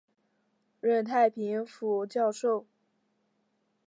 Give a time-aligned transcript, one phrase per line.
[0.79, 2.65] 任太平府教授。